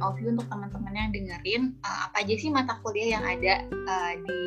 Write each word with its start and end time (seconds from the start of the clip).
point 0.00 0.08
of 0.08 0.16
view 0.16 0.32
untuk 0.32 0.48
teman-teman 0.48 0.92
yang 0.96 1.10
dengerin 1.12 1.62
uh, 1.84 2.08
apa 2.08 2.24
aja 2.24 2.34
sih 2.40 2.48
mata 2.48 2.80
kuliah 2.80 3.20
yang 3.20 3.24
ada 3.28 3.68
uh, 3.68 4.12
di 4.16 4.40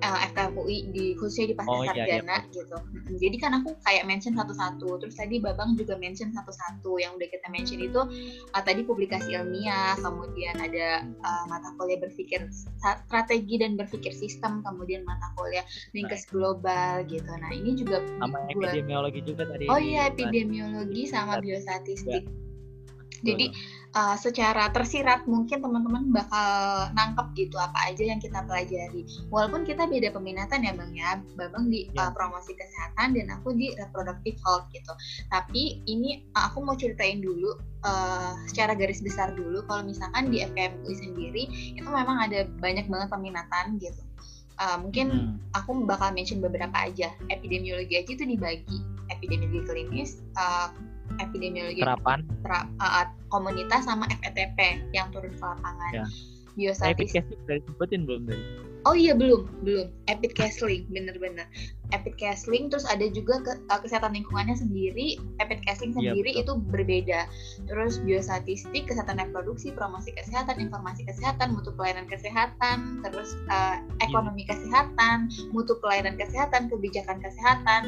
uh, 0.00 0.18
FKUI 0.32 0.88
di 0.96 1.12
khususnya 1.20 1.52
di 1.52 1.56
pasca 1.60 1.76
Oh, 1.76 1.84
iya, 1.84 1.92
sarjana 1.92 2.36
gitu. 2.48 2.76
Jadi 3.20 3.36
kan 3.36 3.52
aku 3.60 3.76
kayak 3.84 4.08
mention 4.08 4.32
satu-satu. 4.32 5.04
Terus 5.04 5.14
tadi 5.20 5.36
Babang 5.44 5.76
juga 5.76 6.00
mention 6.00 6.32
satu-satu. 6.32 6.96
Yang 6.96 7.20
udah 7.20 7.28
kita 7.28 7.46
mention 7.52 7.78
itu 7.84 8.00
uh, 8.56 8.62
tadi 8.64 8.80
publikasi 8.88 9.36
ilmiah, 9.36 9.92
kemudian 10.00 10.56
ada 10.56 11.04
uh, 11.04 11.44
mata 11.52 11.68
kuliah 11.76 12.00
berpikir 12.00 12.48
strategi 12.80 13.60
dan 13.60 13.76
berpikir 13.76 14.16
sistem, 14.16 14.64
kemudian 14.64 15.04
mata 15.04 15.28
kuliah 15.36 15.64
linkes 15.92 16.24
global 16.32 17.04
gitu. 17.04 17.28
Nah 17.28 17.52
ini 17.52 17.76
juga 17.76 18.00
sama 18.16 18.40
epidemiologi 18.48 19.20
juga 19.20 19.44
tadi 19.52 19.68
Oh 19.68 19.76
iya, 19.76 20.08
epidemiologi 20.08 21.04
sama 21.04 21.44
biostatistik. 21.44 22.24
Betul. 22.24 23.34
Jadi 23.34 23.46
uh, 23.98 24.14
secara 24.14 24.70
tersirat 24.70 25.26
mungkin 25.26 25.58
teman-teman 25.58 26.14
bakal 26.14 26.86
nangkep 26.94 27.26
gitu 27.34 27.56
apa 27.58 27.90
aja 27.90 28.02
yang 28.06 28.22
kita 28.22 28.46
pelajari. 28.46 29.02
Walaupun 29.34 29.66
kita 29.66 29.90
beda 29.90 30.14
peminatan 30.14 30.62
ya 30.62 30.72
Bang 30.78 30.94
ya. 30.94 31.18
Babang 31.34 31.66
di 31.66 31.90
uh, 31.98 32.14
promosi 32.14 32.54
kesehatan 32.54 33.18
dan 33.18 33.26
aku 33.34 33.50
di 33.58 33.74
reproductive 33.74 34.38
health 34.46 34.70
gitu. 34.70 34.92
Tapi 35.34 35.82
ini 35.90 36.22
uh, 36.38 36.46
aku 36.52 36.62
mau 36.62 36.78
ceritain 36.78 37.18
dulu 37.18 37.58
uh, 37.82 38.38
secara 38.46 38.78
garis 38.78 39.02
besar 39.02 39.34
dulu 39.34 39.66
kalau 39.66 39.82
misalkan 39.82 40.30
di 40.30 40.46
FKMUI 40.46 40.94
sendiri 40.94 41.44
itu 41.74 41.88
memang 41.88 42.22
ada 42.22 42.46
banyak 42.62 42.86
banget 42.86 43.08
peminatan 43.10 43.82
gitu. 43.82 44.02
Uh, 44.58 44.74
mungkin 44.82 45.06
Hmm. 45.08 45.38
aku 45.54 45.86
bakal 45.86 46.10
mention 46.10 46.42
beberapa 46.42 46.74
aja. 46.74 47.14
Epidemiologi 47.30 47.94
aja 47.94 48.10
itu 48.10 48.26
dibagi 48.26 48.78
epidemiologi 49.08 49.64
klinis, 49.64 50.20
uh, 50.34 50.74
epidemiologi 51.16 51.80
terapan 51.80 52.24
tra- 52.44 52.68
uh, 52.78 53.08
komunitas 53.32 53.88
sama 53.88 54.04
FETP 54.20 54.84
yang 54.92 55.08
turun 55.10 55.32
ke 55.32 55.42
lapangan. 55.42 55.92
Ya. 55.92 56.06
Biostatistik. 56.58 57.22
Epic 57.22 57.38
dari 57.46 57.60
sebutin 57.64 58.02
belum 58.04 58.26
tadi 58.26 58.68
Oh 58.86 58.94
iya 58.94 59.10
belum, 59.12 59.44
belum. 59.66 59.90
Epic 60.06 60.38
Casling, 60.38 60.86
bener-bener. 60.88 61.44
Epic 61.90 62.14
Casling, 62.16 62.70
terus 62.70 62.86
ada 62.86 63.04
juga 63.10 63.42
ke- 63.42 63.60
uh, 63.68 63.80
kesehatan 63.84 64.14
lingkungannya 64.14 64.54
sendiri. 64.54 65.18
Epic 65.42 65.60
Casling 65.66 65.92
Iya, 65.92 66.14
sendiri 66.14 66.30
betul. 66.38 66.42
itu 66.46 66.52
berbeda. 66.70 67.20
Terus 67.66 67.98
biostatistik, 68.00 68.86
kesehatan 68.86 69.18
reproduksi, 69.18 69.74
promosi 69.74 70.14
kesehatan, 70.14 70.62
informasi 70.62 71.02
kesehatan, 71.04 71.58
mutu 71.58 71.74
pelayanan 71.74 72.06
kesehatan, 72.06 73.02
terus 73.02 73.34
uh, 73.50 73.82
ekonomi 73.98 74.46
kesehatan, 74.46 75.26
mutu 75.50 75.74
pelayanan 75.82 76.14
kesehatan, 76.14 76.70
kebijakan 76.70 77.18
kesehatan. 77.18 77.82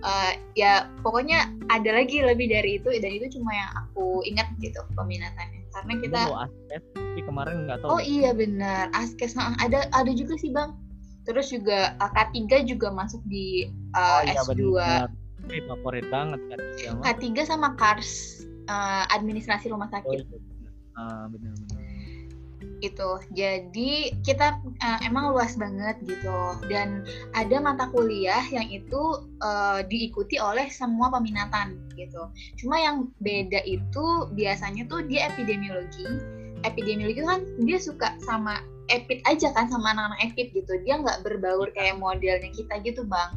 Uh, 0.00 0.32
ya 0.56 0.88
pokoknya 1.04 1.52
ada 1.68 1.92
lagi 1.92 2.24
lebih 2.24 2.48
dari 2.48 2.80
itu 2.80 2.88
dan 2.88 3.10
itu 3.12 3.36
cuma 3.36 3.52
yang 3.52 3.70
aku 3.84 4.24
ingat 4.24 4.48
gitu 4.56 4.80
peminatannya 4.96 5.60
karena 5.76 5.92
kita 6.00 6.20
Dulu 6.24 6.36
aspek 6.40 6.80
tapi 6.96 7.20
kemarin 7.26 7.56
nggak 7.68 7.78
tahu 7.84 7.88
Oh 7.92 8.00
iya 8.00 8.30
benar, 8.32 8.88
Askes 8.96 9.36
nah, 9.36 9.52
ada 9.60 9.86
ada 9.92 10.12
juga 10.16 10.40
sih 10.40 10.50
bang. 10.54 10.72
Terus 11.28 11.52
juga 11.52 11.94
uh, 12.00 12.10
K3 12.16 12.64
juga 12.64 12.88
masuk 12.88 13.20
di 13.28 13.68
uh, 13.92 14.00
oh 14.00 14.20
iya 14.24 14.40
S2. 14.40 14.54
benar 14.56 15.08
Ini 15.50 15.66
favorit 15.66 16.06
banget 16.08 16.40
kan 16.48 16.58
ya, 16.78 16.90
Mas. 16.96 17.04
K3 17.04 17.26
sama 17.44 17.68
Kars 17.76 18.44
uh, 18.70 19.04
administrasi 19.12 19.68
rumah 19.68 19.90
oh, 19.90 19.94
sakit 19.98 20.18
iya, 20.22 20.24
benar. 20.26 20.72
Ah, 20.96 21.24
benar 21.28 21.52
benar 21.60 21.79
itu. 22.80 23.10
Jadi 23.36 24.16
kita 24.24 24.58
uh, 24.60 24.98
emang 25.04 25.32
luas 25.32 25.54
banget 25.56 25.96
gitu 26.04 26.38
dan 26.68 27.04
ada 27.36 27.56
mata 27.60 27.86
kuliah 27.92 28.42
yang 28.50 28.66
itu 28.68 29.24
uh, 29.44 29.80
diikuti 29.86 30.40
oleh 30.40 30.66
semua 30.72 31.12
peminatan 31.12 31.78
gitu. 31.94 32.28
Cuma 32.60 32.80
yang 32.80 33.12
beda 33.20 33.62
itu 33.64 34.04
biasanya 34.34 34.88
tuh 34.88 35.04
dia 35.06 35.28
epidemiologi. 35.30 36.06
Epidemiologi 36.64 37.24
kan 37.24 37.40
dia 37.64 37.78
suka 37.80 38.16
sama 38.24 38.60
epid 38.90 39.22
aja 39.24 39.54
kan 39.54 39.70
sama 39.70 39.94
anak-anak 39.94 40.32
epid 40.32 40.52
gitu. 40.52 40.72
Dia 40.84 41.00
nggak 41.00 41.22
berbaur 41.24 41.70
kayak 41.72 41.96
modelnya 42.00 42.50
kita 42.52 42.80
gitu 42.84 43.06
bang. 43.06 43.30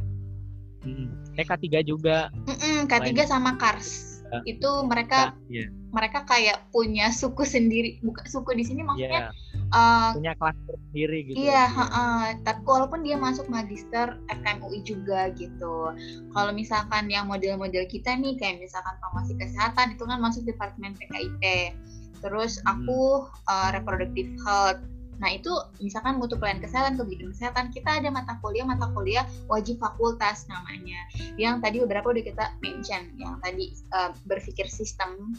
Hmm. 0.83 1.07
Eh 1.33 1.45
K3 1.47 1.81
juga 1.81 2.29
Mm-mm, 2.45 2.85
K3 2.85 3.09
Lain. 3.15 3.25
sama 3.25 3.55
Kars 3.57 4.13
Ya. 4.33 4.41
itu 4.49 4.69
mereka 4.89 5.37
Iya, 5.45 5.69
mereka 5.93 6.25
kayak 6.25 6.65
punya 6.73 7.13
suku 7.13 7.45
sendiri. 7.45 8.01
Bukan 8.01 8.25
suku 8.25 8.57
di 8.57 8.65
sini 8.65 8.81
maksudnya 8.81 9.29
iya. 9.29 9.69
uh, 9.69 10.11
punya 10.17 10.33
klaster 10.33 10.75
sendiri 10.89 11.17
gitu 11.29 11.37
Iya, 11.37 11.63
heeh. 11.69 12.23
tapi 12.41 12.61
walaupun 12.65 13.05
dia 13.05 13.15
masuk 13.15 13.45
magister 13.47 14.17
FKMUI 14.33 14.81
juga 14.81 15.29
gitu. 15.37 15.93
Kalau 16.33 16.51
misalkan 16.51 17.13
yang 17.13 17.29
model-model 17.29 17.85
kita 17.85 18.17
nih 18.17 18.35
kayak 18.41 18.59
misalkan 18.59 18.97
promosi 18.99 19.37
kesehatan 19.37 19.93
itu 19.93 20.03
kan 20.03 20.17
masuk 20.17 20.43
departemen 20.49 20.97
PKIP. 20.97 21.77
Terus 22.25 22.57
aku 22.65 23.29
uh, 23.45 23.69
reproductive 23.69 24.33
health. 24.41 24.81
Nah, 25.21 25.29
itu 25.29 25.53
misalkan 25.77 26.17
mutu 26.17 26.35
pelayanan 26.35 26.65
kesehatan, 26.65 26.97
kebijakan 26.97 27.31
kesehatan, 27.31 27.65
kita 27.69 28.01
ada 28.01 28.09
mata 28.09 28.33
kuliah 28.41 28.65
mata 28.65 28.89
kuliah 28.91 29.23
wajib 29.45 29.77
fakultas 29.77 30.49
namanya. 30.49 30.99
Yang 31.37 31.55
tadi 31.63 31.77
beberapa 31.85 32.09
udah 32.09 32.23
kita 32.25 32.45
mention, 32.65 33.13
yang 33.21 33.37
tadi 33.39 33.71
uh, 33.93 34.09
berpikir 34.25 34.65
sistem 34.65 35.37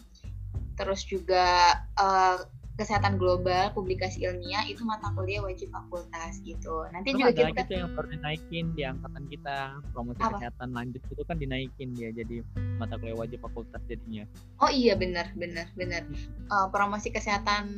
terus 0.74 1.06
juga 1.06 1.78
uh, 1.98 2.42
kesehatan 2.74 3.22
global, 3.22 3.70
publikasi 3.70 4.26
ilmiah 4.26 4.66
itu 4.66 4.82
mata 4.82 5.14
kuliah 5.14 5.38
wajib 5.38 5.70
fakultas 5.70 6.42
gitu. 6.42 6.82
Nanti 6.90 7.14
Terus 7.14 7.20
juga 7.22 7.30
ada 7.30 7.38
kita 7.38 7.46
lagi 7.46 7.70
tuh 7.70 7.76
yang 7.78 7.90
baru 7.94 8.08
dinaikin 8.18 8.64
di 8.74 8.82
angkatan 8.82 9.24
kita 9.30 9.56
promosi 9.94 10.18
Apa? 10.18 10.30
kesehatan 10.34 10.68
lanjut 10.74 11.02
itu 11.06 11.22
kan 11.22 11.36
dinaikin 11.38 11.88
dia 11.94 12.10
jadi 12.10 12.42
mata 12.82 12.98
kuliah 12.98 13.14
wajib 13.14 13.38
fakultas 13.46 13.78
jadinya 13.86 14.26
Oh 14.58 14.70
iya 14.70 14.98
benar 14.98 15.30
benar 15.38 15.70
benar. 15.78 16.02
Uh, 16.50 16.66
promosi 16.74 17.14
kesehatan 17.14 17.70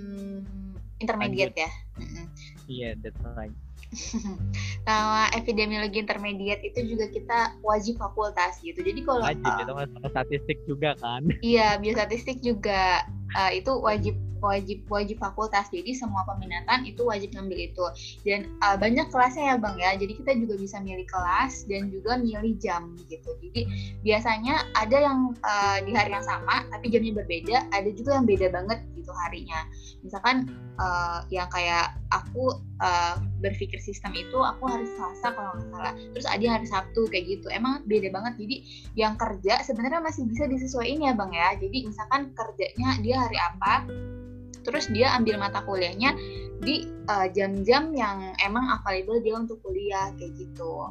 intermediate 0.96 1.56
ya. 1.60 1.70
Iya 2.64 2.96
that's 3.04 3.20
right 3.36 3.52
Sama 4.86 5.26
epidemiologi 5.34 5.98
intermediate 5.98 6.62
itu 6.62 6.94
juga 6.94 7.10
kita 7.10 7.38
wajib 7.64 7.98
fakultas 7.98 8.60
gitu. 8.62 8.78
Jadi 8.80 9.02
kalau 9.02 9.24
wajib 9.24 9.44
uh, 9.44 9.58
itu 9.58 9.62
sama 9.66 10.08
statistik 10.12 10.58
juga 10.68 10.90
kan 11.02 11.22
Iya, 11.42 11.80
biostatistik 11.82 12.38
juga 12.44 13.02
uh, 13.34 13.50
itu 13.50 13.72
wajib 13.82 14.14
wajib 14.40 14.84
wajib 14.92 15.16
fakultas. 15.18 15.66
Jadi 15.72 15.96
semua 15.96 16.22
peminatan 16.28 16.84
itu 16.86 17.02
wajib 17.08 17.32
ngambil 17.34 17.58
itu. 17.72 17.86
Dan 18.22 18.52
uh, 18.62 18.76
banyak 18.78 19.08
kelasnya 19.10 19.54
ya 19.54 19.56
Bang 19.58 19.76
ya. 19.80 19.96
Jadi 19.96 20.12
kita 20.22 20.32
juga 20.38 20.54
bisa 20.60 20.76
milih 20.80 21.06
kelas 21.08 21.66
dan 21.66 21.88
juga 21.90 22.20
milih 22.20 22.54
jam 22.60 22.94
gitu. 23.08 23.30
Jadi 23.42 23.66
biasanya 24.04 24.70
ada 24.76 24.96
yang 24.96 25.34
uh, 25.42 25.78
di 25.82 25.92
hari 25.96 26.12
yang 26.14 26.26
sama 26.26 26.62
tapi 26.70 26.92
jamnya 26.92 27.16
berbeda, 27.16 27.66
ada 27.74 27.90
juga 27.90 28.20
yang 28.20 28.26
beda 28.28 28.46
banget 28.52 28.78
gitu 28.94 29.10
harinya. 29.26 29.60
Misalkan 30.04 30.52
uh, 30.80 31.22
yang 31.30 31.46
kayak 31.52 31.94
aku 32.10 32.56
uh, 32.82 33.16
berpikir 33.40 33.78
sistem 33.78 34.16
itu 34.16 34.38
aku 34.40 34.66
hari 34.66 34.88
Selasa 34.96 35.32
kalau 35.36 35.54
nggak 35.54 35.68
salah. 35.70 35.92
Terus 36.12 36.26
ada 36.26 36.46
hari 36.50 36.66
Sabtu 36.66 37.06
kayak 37.08 37.24
gitu. 37.30 37.46
Emang 37.52 37.86
beda 37.86 38.10
banget. 38.10 38.34
Jadi 38.40 38.56
yang 38.98 39.14
kerja 39.14 39.62
sebenarnya 39.62 40.00
masih 40.02 40.26
bisa 40.26 40.44
disesuaikan 40.50 41.06
ya 41.06 41.12
bang 41.14 41.32
ya 41.34 41.48
jadi 41.60 41.78
misalkan 41.86 42.32
kerjanya 42.34 42.90
dia 43.04 43.16
hari 43.22 43.38
apa 43.38 43.74
terus 44.66 44.90
dia 44.90 45.14
ambil 45.14 45.38
mata 45.38 45.62
kuliahnya 45.62 46.16
di 46.64 46.88
uh, 47.06 47.30
jam-jam 47.30 47.94
yang 47.94 48.34
emang 48.42 48.66
available 48.80 49.22
dia 49.22 49.36
untuk 49.38 49.62
kuliah 49.62 50.10
kayak 50.18 50.34
gitu 50.34 50.90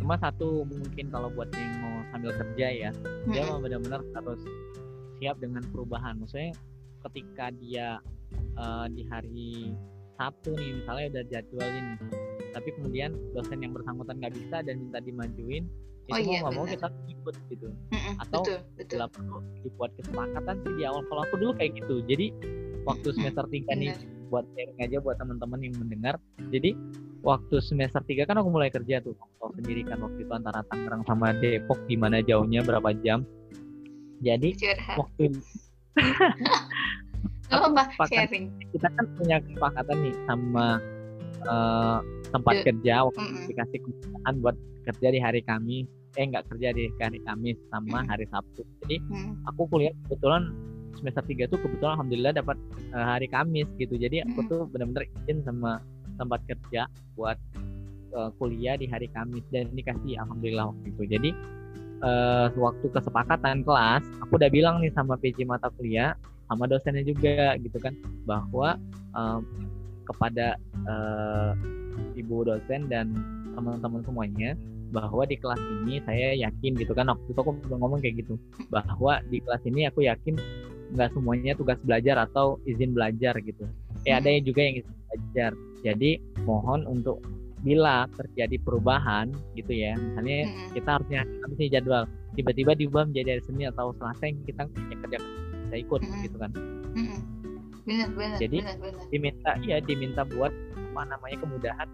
cuma 0.00 0.16
satu 0.16 0.64
mungkin 0.64 1.12
kalau 1.12 1.28
buat 1.32 1.52
yang 1.54 1.74
mau 1.82 1.94
sambil 2.10 2.32
kerja 2.34 2.66
ya 2.70 2.90
dia 3.30 3.42
Mm-mm. 3.44 3.50
mah 3.52 3.60
benar-benar 3.60 4.00
harus 4.16 4.40
siap 5.20 5.36
dengan 5.38 5.62
perubahan 5.70 6.18
maksudnya 6.18 6.56
ketika 7.10 7.52
dia 7.56 7.98
eh, 8.34 8.86
di 8.92 9.02
hari 9.08 9.52
Sabtu 10.14 10.54
nih 10.54 10.82
misalnya 10.82 11.06
udah 11.18 11.24
jadwal 11.30 11.68
ini 11.68 11.94
tapi 12.54 12.68
kemudian 12.78 13.10
dosen 13.34 13.58
yang 13.60 13.74
bersangkutan 13.74 14.22
nggak 14.22 14.34
bisa 14.38 14.62
dan 14.62 14.78
minta 14.78 15.02
dimajuin 15.02 15.66
Oh 16.12 16.20
itu 16.20 16.36
iya, 16.36 16.44
mau 16.44 16.52
nggak 16.52 16.54
mau 16.60 16.66
kita 16.68 16.88
ikut 17.08 17.34
gitu. 17.48 17.68
Mm-mm, 17.72 18.14
atau 18.20 18.42
betul 18.44 18.60
betul. 18.76 18.98
perlu 19.08 19.38
dibuat 19.64 19.90
kesepakatan 19.96 20.54
sih 20.60 20.72
di 20.76 20.82
awal 20.84 21.00
kalau 21.08 21.22
aku 21.24 21.34
dulu 21.40 21.52
kayak 21.56 21.72
gitu. 21.80 22.04
Jadi 22.04 22.26
waktu 22.84 23.08
semester 23.16 23.44
3 23.48 23.72
nih 23.72 23.92
benar. 23.96 24.28
buat 24.28 24.44
sharing 24.52 24.78
aja 24.84 24.96
buat 25.00 25.16
teman-teman 25.16 25.58
yang 25.64 25.74
mendengar. 25.80 26.20
Jadi 26.52 26.76
waktu 27.24 27.56
semester 27.64 28.04
3 28.04 28.28
kan 28.28 28.36
aku 28.36 28.48
mulai 28.52 28.68
kerja 28.68 29.00
tuh 29.00 29.16
kamu 29.16 29.32
tahu 29.40 29.50
sendiri 29.56 29.82
kan 29.88 29.98
waktu 30.04 30.18
itu 30.20 30.32
antara 30.36 30.60
Tangerang 30.68 31.02
sama 31.08 31.32
Depok 31.40 31.80
gimana 31.88 32.20
jauhnya 32.20 32.60
berapa 32.60 32.90
jam. 33.00 33.24
Jadi 34.20 34.60
curhat. 34.60 34.96
waktu 35.00 35.22
Apa-apa 37.46 37.82
sepakat. 37.90 38.12
sharing 38.26 38.44
kita 38.70 38.88
kan 38.90 39.04
punya 39.14 39.36
kesepakatan 39.40 39.96
nih 40.00 40.14
sama 40.24 40.66
eh, 41.44 41.98
tempat 42.30 42.54
Iya. 42.54 42.64
kerja 42.64 42.94
waktu 43.04 43.20
Mm-mm. 43.22 43.46
dikasih 43.46 43.78
kesempatan 43.80 44.34
buat 44.40 44.56
kerja 44.84 45.08
di 45.08 45.18
hari 45.18 45.40
Kamis 45.40 45.86
eh 46.14 46.24
nggak 46.24 46.46
kerja 46.46 46.68
di 46.70 46.88
hari 46.94 47.18
Kamis 47.20 47.58
sama 47.68 48.00
Mm. 48.00 48.06
hari 48.06 48.26
Sabtu 48.26 48.62
jadi 48.80 48.96
Mm. 49.02 49.32
aku 49.44 49.60
kuliah 49.66 49.92
kebetulan 50.04 50.54
semester 50.94 51.22
3 51.22 51.44
tuh 51.44 51.58
kebetulan 51.58 51.94
alhamdulillah 51.94 52.32
dapat 52.32 52.56
eh, 52.88 53.04
hari 53.04 53.26
Kamis 53.26 53.68
gitu 53.76 53.94
jadi 53.94 54.24
aku 54.24 54.40
Mm. 54.40 54.48
tuh 54.48 54.60
benar-benar 54.66 55.04
izin 55.20 55.42
sama 55.42 55.82
tempat 56.14 56.40
kerja 56.44 56.86
buat 57.14 57.36
eh, 58.10 58.30
kuliah 58.36 58.74
di 58.74 58.86
hari 58.86 59.10
Kamis 59.10 59.42
dan 59.48 59.68
dikasih 59.70 60.16
alhamdulillah 60.16 60.70
waktu 60.70 60.86
itu 60.88 61.02
jadi 61.10 61.30
eh, 62.00 62.46
waktu 62.52 62.86
kesepakatan 62.88 63.62
kelas 63.62 64.02
aku 64.18 64.32
udah 64.34 64.48
bilang 64.48 64.78
nih 64.78 64.90
sama 64.90 65.14
PJ 65.14 65.44
mata 65.44 65.68
kuliah 65.72 66.14
sama 66.48 66.64
dosennya 66.68 67.04
juga 67.04 67.56
gitu 67.60 67.78
kan. 67.80 67.94
Bahwa 68.28 68.76
um, 69.16 69.42
kepada 70.04 70.60
uh, 70.84 71.56
ibu 72.14 72.44
dosen 72.44 72.86
dan 72.92 73.12
teman-teman 73.54 74.02
semuanya 74.04 74.58
bahwa 74.94 75.26
di 75.26 75.34
kelas 75.34 75.58
ini 75.82 75.98
saya 76.06 76.38
yakin 76.38 76.78
gitu 76.78 76.92
kan. 76.94 77.10
Waktu 77.10 77.28
itu 77.34 77.40
aku 77.40 77.52
ngomong 77.70 77.98
kayak 77.98 78.22
gitu. 78.22 78.38
Bahwa 78.70 79.18
di 79.26 79.42
kelas 79.42 79.62
ini 79.66 79.90
aku 79.90 80.06
yakin 80.06 80.38
nggak 80.94 81.10
semuanya 81.16 81.52
tugas 81.58 81.80
belajar 81.82 82.22
atau 82.30 82.60
izin 82.68 82.94
belajar 82.94 83.34
gitu. 83.42 83.66
Ya 84.06 84.20
ada 84.20 84.30
yang 84.30 84.44
juga 84.46 84.60
yang 84.62 84.76
izin 84.84 84.94
belajar. 85.10 85.50
Jadi 85.82 86.10
mohon 86.46 86.86
untuk 86.86 87.24
bila 87.64 88.04
terjadi 88.14 88.60
perubahan 88.60 89.32
gitu 89.56 89.72
ya. 89.72 89.96
Misalnya 89.96 90.52
kita 90.76 90.88
harusnya 91.00 91.20
habis 91.24 91.58
ini 91.58 91.72
jadwal. 91.72 92.04
Tiba-tiba 92.36 92.76
diubah 92.76 93.08
menjadi 93.08 93.38
hari 93.38 93.42
Senin 93.48 93.72
atau 93.72 93.96
Selasa 93.96 94.28
yang 94.28 94.38
kita 94.44 94.62
yang 94.92 95.00
kerja 95.00 95.18
bisa 95.66 95.76
ikut 95.80 96.00
gitu 96.22 96.36
kan. 96.36 96.50
Benar, 97.84 98.08
benar, 98.16 98.38
jadi 98.40 98.58
benar, 98.64 98.76
benar. 98.80 99.04
diminta 99.12 99.50
iya 99.60 99.76
diminta 99.84 100.24
buat 100.24 100.52
apa 100.94 101.02
namanya 101.04 101.36
kemudahan 101.44 101.88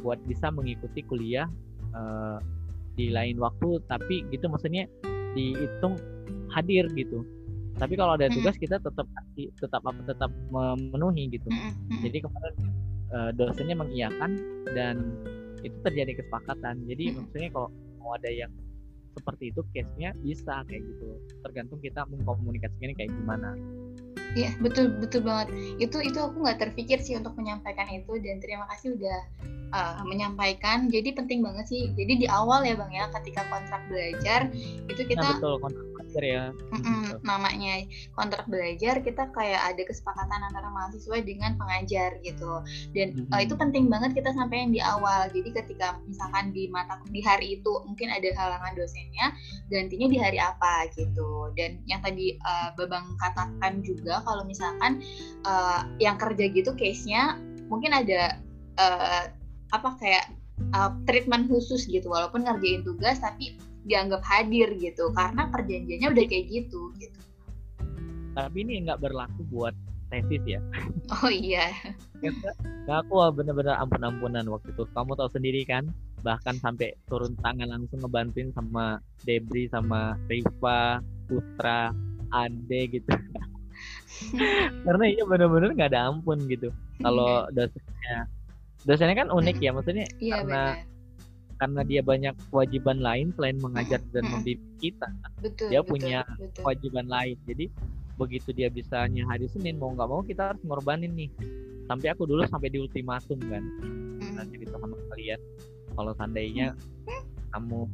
buat 0.00 0.16
bisa 0.24 0.48
mengikuti 0.48 1.04
kuliah 1.04 1.44
uh, 1.92 2.40
di 2.96 3.12
lain 3.12 3.36
waktu 3.36 3.76
tapi 3.92 4.24
gitu 4.32 4.48
maksudnya 4.48 4.88
dihitung 5.36 6.00
hadir 6.48 6.88
gitu. 6.96 7.22
Tapi 7.78 7.94
kalau 7.94 8.18
ada 8.18 8.26
tugas 8.32 8.58
kita 8.58 8.80
tetap 8.82 9.06
tetap 9.36 9.82
apa 9.86 10.00
tetap 10.08 10.30
memenuhi 10.50 11.30
gitu. 11.30 11.46
Jadi 12.02 12.24
kemarin 12.24 12.54
uh, 13.14 13.30
dosennya 13.36 13.76
mengiyakan 13.78 14.30
dan 14.74 15.14
itu 15.62 15.76
terjadi 15.86 16.18
kesepakatan. 16.18 16.82
Jadi 16.90 17.14
maksudnya 17.14 17.50
kalau 17.54 17.68
mau 18.02 18.16
ada 18.18 18.30
yang 18.32 18.50
seperti 19.18 19.50
itu 19.50 19.60
case-nya 19.74 20.14
bisa 20.22 20.62
kayak 20.70 20.82
gitu. 20.86 21.18
Tergantung 21.42 21.82
kita 21.82 22.06
mengkomunikasikan 22.06 22.94
kayak 22.94 23.10
gimana. 23.10 23.58
Iya 24.36 24.54
betul 24.60 24.92
betul 25.00 25.24
banget. 25.24 25.50
Itu 25.80 25.98
itu 26.04 26.18
aku 26.20 26.44
nggak 26.44 26.60
terpikir 26.60 27.00
sih 27.02 27.16
untuk 27.16 27.34
menyampaikan 27.34 27.88
itu 27.90 28.20
dan 28.22 28.38
terima 28.38 28.68
kasih 28.70 28.94
udah 28.94 29.18
uh, 29.72 30.02
menyampaikan. 30.04 30.92
Jadi 30.92 31.16
penting 31.16 31.40
banget 31.40 31.66
sih. 31.66 31.90
Jadi 31.96 32.22
di 32.22 32.26
awal 32.28 32.62
ya 32.62 32.76
bang 32.76 32.92
ya 32.92 33.04
ketika 33.18 33.48
kontrak 33.48 33.82
belajar 33.88 34.52
itu 34.86 35.02
kita 35.02 35.24
nah, 35.24 35.34
betul 35.40 35.56
kontrak 35.58 35.87
belajar 36.08 36.24
ya 36.24 36.44
mm 36.72 36.80
-mm, 36.80 37.04
namanya 37.20 37.84
kontrak 38.16 38.48
belajar 38.48 39.04
kita 39.04 39.28
kayak 39.36 39.60
ada 39.60 39.82
kesepakatan 39.84 40.40
antara 40.40 40.72
mahasiswa 40.72 41.20
dengan 41.20 41.60
pengajar 41.60 42.16
gitu. 42.24 42.64
Dan 42.96 43.12
mm 43.12 43.28
-hmm. 43.28 43.34
uh, 43.36 43.40
itu 43.44 43.54
penting 43.60 43.92
banget 43.92 44.16
kita 44.16 44.32
sampaikan 44.32 44.72
di 44.72 44.80
awal. 44.80 45.28
Jadi 45.28 45.52
ketika 45.52 46.00
misalkan 46.08 46.56
di 46.56 46.72
mata 46.72 46.96
di 47.12 47.20
hari 47.20 47.60
itu 47.60 47.72
mungkin 47.84 48.08
ada 48.08 48.32
halangan 48.32 48.72
dosennya 48.72 49.36
gantinya 49.68 50.08
di 50.08 50.16
hari 50.16 50.40
apa 50.40 50.88
gitu. 50.96 51.52
Dan 51.52 51.84
yang 51.84 52.00
tadi 52.00 52.40
uh, 52.40 52.72
babang 52.80 53.04
katakan 53.20 53.84
juga 53.84 54.24
kalau 54.24 54.48
misalkan 54.48 55.04
uh, 55.44 55.84
yang 56.00 56.16
kerja 56.16 56.48
gitu 56.48 56.72
case 56.72 57.04
nya 57.04 57.36
mungkin 57.68 57.92
ada 57.92 58.40
uh, 58.80 59.28
apa 59.76 59.90
kayak 60.00 60.32
uh, 60.72 60.96
treatment 61.04 61.52
khusus 61.52 61.84
gitu. 61.84 62.08
Walaupun 62.08 62.48
ngerjain 62.48 62.80
tugas 62.80 63.20
tapi 63.20 63.60
dianggap 63.88 64.22
hadir 64.22 64.68
gitu 64.76 65.10
karena 65.16 65.48
perjanjiannya 65.48 66.08
udah 66.12 66.24
kayak 66.28 66.46
gitu 66.52 66.92
gitu. 67.00 67.20
Tapi 68.36 68.56
ini 68.62 68.84
nggak 68.86 69.00
berlaku 69.02 69.42
buat 69.48 69.74
tesis 70.12 70.44
ya. 70.44 70.60
Oh 71.24 71.32
iya. 71.32 71.72
Nggak 72.20 72.98
aku 73.08 73.16
bener-bener 73.32 73.74
ampun-ampunan 73.80 74.44
waktu 74.52 74.76
itu. 74.76 74.84
Kamu 74.92 75.16
tahu 75.16 75.32
sendiri 75.32 75.64
kan 75.64 75.88
bahkan 76.20 76.58
sampai 76.58 76.98
turun 77.06 77.38
tangan 77.40 77.70
langsung 77.70 78.02
ngebantuin 78.02 78.50
sama 78.50 78.98
Debri 79.22 79.70
sama 79.70 80.18
Riva 80.26 81.00
Putra 81.30 81.94
Ade 82.34 82.80
gitu. 82.92 83.08
Karena 84.84 85.04
iya 85.06 85.24
bener-bener 85.24 85.72
nggak 85.72 85.90
ada 85.94 86.12
ampun 86.12 86.44
gitu. 86.50 86.68
Kalau 87.00 87.46
dosennya 87.56 88.28
dosennya 88.86 89.16
kan 89.16 89.28
unik 89.32 89.56
ya 89.58 89.70
maksudnya 89.74 90.06
iya, 90.22 90.42
karena 90.42 90.62
bener. 90.78 90.97
Karena 91.58 91.82
dia 91.82 92.00
banyak 92.00 92.34
kewajiban 92.54 93.02
lain 93.02 93.34
selain 93.34 93.58
mengajar 93.58 94.00
dan 94.14 94.24
membimbing 94.30 94.78
kita. 94.78 95.08
Betul, 95.42 95.68
dia 95.74 95.80
betul, 95.82 95.90
punya 95.90 96.20
betul. 96.38 96.62
kewajiban 96.62 97.06
lain. 97.10 97.36
Jadi 97.44 97.66
begitu 98.18 98.50
dia 98.50 98.70
bisanya 98.70 99.26
hari 99.26 99.46
Senin 99.50 99.78
mau 99.78 99.90
nggak 99.94 100.08
mau 100.10 100.22
kita 100.22 100.54
harus 100.54 100.62
ngorbanin 100.62 101.12
nih. 101.18 101.30
Sampai 101.90 102.14
aku 102.14 102.30
dulu 102.30 102.46
sampai 102.46 102.70
di 102.70 102.78
ultimatum 102.78 103.38
kan. 103.42 103.64
Nanti 104.22 104.62
cerita 104.62 104.78
sama 104.78 104.94
kalian. 105.14 105.40
Kalau 105.98 106.12
seandainya 106.14 106.66
kamu 107.50 107.90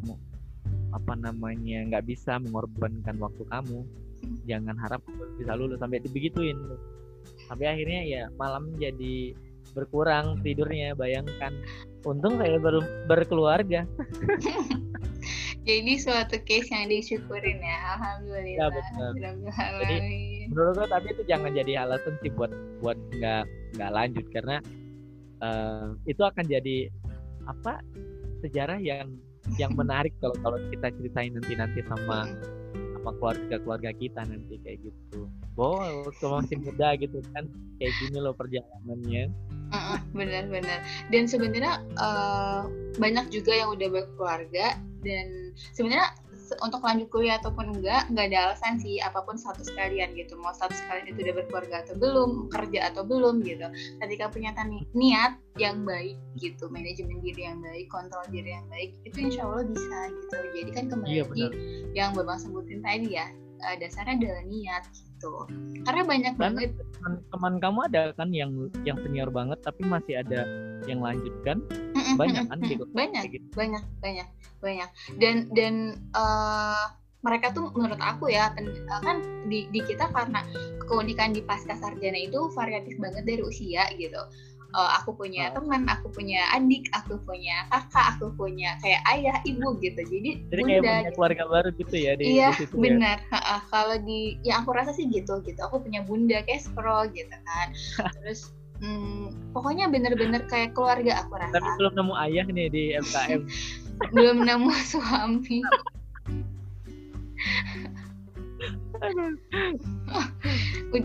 apa 0.95 1.15
namanya 1.19 1.79
nggak 1.91 2.05
bisa 2.07 2.39
mengorbankan 2.39 3.19
waktu 3.19 3.43
kamu 3.49 3.81
jangan 4.45 4.77
harap 4.77 5.01
bisa 5.41 5.57
lulus. 5.57 5.81
Sampai 5.81 6.05
dibegituin 6.05 6.61
sampai 7.49 7.67
akhirnya 7.69 8.01
ya 8.05 8.23
malam 8.37 8.73
jadi 8.77 9.33
berkurang 9.73 10.41
tidurnya 10.45 10.95
bayangkan 10.95 11.53
untung 12.05 12.37
saya 12.39 12.57
baru 12.61 12.81
berkeluarga. 13.09 13.85
Jadi 15.65 15.97
suatu 15.97 16.37
case 16.45 16.69
yang 16.69 16.93
disyukurin 16.93 17.57
ya 17.57 17.97
alhamdulillah. 17.97 18.69
Ya, 18.69 18.69
betul. 18.69 19.11
jadi 19.81 19.97
menurut 20.53 20.77
gue 20.77 20.89
tapi 20.93 21.07
itu 21.17 21.23
jangan 21.25 21.57
jadi 21.57 21.89
alasan 21.89 22.21
sih 22.21 22.29
buat 22.37 22.53
buat 22.85 23.01
nggak 23.17 23.49
nggak 23.81 23.91
lanjut. 23.97 24.27
Karena 24.29 24.61
uh, 25.41 25.97
itu 26.05 26.21
akan 26.21 26.45
jadi 26.45 26.93
apa 27.49 27.81
sejarah 28.45 28.77
yang 28.77 29.09
yang 29.57 29.73
menarik 29.81 30.13
kalau 30.21 30.37
kalau 30.45 30.61
kita 30.69 30.93
ceritain 31.01 31.33
nanti 31.33 31.57
nanti 31.57 31.81
sama 31.89 32.29
sama 33.01 33.11
keluarga 33.17 33.57
keluarga 33.57 33.91
kita 33.97 34.21
nanti 34.21 34.61
kayak 34.61 34.85
gitu. 34.85 35.33
Wow, 35.57 36.13
kalau 36.21 36.45
masih 36.45 36.61
muda 36.61 36.93
gitu 37.01 37.25
kan 37.33 37.49
kayak 37.81 37.93
gini 38.05 38.21
loh 38.21 38.37
perjalanannya 38.37 39.33
benar-benar 40.17 40.81
dan 41.11 41.23
sebenarnya 41.27 41.83
uh, 41.99 42.67
banyak 42.99 43.27
juga 43.31 43.53
yang 43.55 43.75
udah 43.75 43.89
berkeluarga 43.91 44.79
dan 45.05 45.53
sebenarnya 45.77 46.09
untuk 46.61 46.85
lanjut 46.85 47.09
kuliah 47.09 47.41
ataupun 47.41 47.81
enggak 47.81 48.05
nggak 48.13 48.27
ada 48.31 48.53
alasan 48.53 48.77
sih 48.77 49.01
apa 49.01 49.25
pun 49.25 49.41
status 49.41 49.73
kalian 49.73 50.13
gitu. 50.13 50.37
Mau 50.37 50.53
status 50.53 50.77
kalian 50.87 51.17
itu 51.17 51.25
udah 51.25 51.35
berkeluarga 51.41 51.77
atau 51.89 51.95
belum 51.97 52.31
kerja 52.53 52.93
atau 52.93 53.03
belum 53.03 53.41
gitu. 53.43 53.65
Ketika 54.05 54.29
punya 54.29 54.53
niat 54.93 55.41
yang 55.57 55.89
baik 55.89 56.21
gitu 56.37 56.69
manajemen 56.69 57.25
diri 57.25 57.49
yang 57.49 57.65
baik 57.65 57.89
kontrol 57.89 58.27
diri 58.29 58.53
yang 58.53 58.67
baik 58.69 58.93
itu 59.09 59.17
insya 59.25 59.49
Allah 59.49 59.65
bisa 59.65 59.99
gitu. 60.13 60.37
Jadi 60.61 60.71
kan 60.75 60.85
kembali 60.93 61.13
iya, 61.33 61.49
yang 61.97 62.11
bapak 62.13 62.37
sebutin 62.43 62.85
tadi 62.85 63.17
ya 63.17 63.27
uh, 63.63 63.77
dasarnya 63.79 64.15
adalah 64.19 64.45
niat 64.49 64.85
gitu. 64.91 65.33
Karena 65.87 66.03
banyak 66.05 66.33
Dan 66.37 66.41
banget 66.41 66.71
teman, 66.99 67.13
teman 67.31 67.55
kamu 67.63 67.79
ada 67.93 68.03
kan 68.17 68.29
yang 68.35 68.51
yang 68.83 68.97
senior 69.01 69.31
banget 69.31 69.59
tapi 69.63 69.83
masih 69.87 70.21
ada 70.21 70.45
yang 70.85 71.01
lanjut 71.01 71.33
kan 71.47 71.59
banyak 72.21 72.45
kan 72.49 72.59
gitu? 72.67 72.85
Banyak 72.93 73.23
gitu. 73.31 73.47
banyak 73.55 73.85
banyak 74.03 74.29
banyak. 74.61 74.89
Dan 75.21 75.49
dan 75.53 75.75
uh, 76.13 76.93
mereka 77.25 77.57
tuh 77.57 77.73
menurut 77.73 77.99
aku 78.05 78.29
ya 78.29 78.53
eh, 78.61 78.69
kan 79.01 79.25
di, 79.49 79.65
di 79.73 79.81
kita 79.81 80.13
karena 80.13 80.45
keunikan 80.85 81.33
di 81.33 81.41
pasca 81.41 81.73
sarjana 81.73 82.21
itu 82.21 82.53
variatif 82.53 83.01
banget 83.01 83.25
dari 83.25 83.41
usia 83.41 83.89
gitu 83.97 84.21
uh, 84.75 84.91
aku 85.01 85.15
punya 85.15 85.55
oh. 85.55 85.63
teman, 85.63 85.87
aku 85.87 86.11
punya 86.11 86.43
adik, 86.53 86.91
aku 86.91 87.17
punya 87.23 87.65
kakak, 87.71 88.19
aku 88.19 88.35
punya 88.35 88.75
kayak 88.83 89.01
ayah, 89.15 89.39
ibu 89.47 89.79
gitu. 89.79 90.03
Jadi, 90.03 90.43
Jadi 90.51 90.61
bunda, 90.61 90.69
kayak 90.69 90.83
punya 90.83 91.01
gitu. 91.01 91.15
keluarga 91.17 91.45
baru 91.47 91.69
gitu 91.79 91.95
ya 91.95 92.13
di 92.19 92.25
Iya, 92.35 92.49
di 92.51 92.59
situ 92.67 92.75
ya? 92.75 92.83
benar. 92.83 93.19
Ya? 93.31 93.57
kalau 93.71 93.97
di 94.03 94.37
yang 94.43 94.67
aku 94.67 94.71
rasa 94.75 94.93
sih 94.93 95.07
gitu 95.09 95.39
gitu. 95.47 95.61
Aku 95.63 95.79
punya 95.81 96.03
bunda 96.03 96.43
kayak 96.43 96.67
scroll 96.67 97.07
gitu 97.15 97.31
kan. 97.47 97.69
Terus 98.21 98.51
hmm, 98.83 99.55
pokoknya 99.55 99.87
bener-bener 99.89 100.43
kayak 100.51 100.75
keluarga 100.75 101.23
aku 101.25 101.39
rasa. 101.39 101.55
Tapi 101.55 101.71
belum 101.79 101.95
nemu 101.95 102.15
ayah 102.29 102.45
nih 102.51 102.69
di 102.69 102.83
MKM. 102.99 103.41
belum 104.15 104.43
nemu 104.43 104.71
suami. 104.91 105.63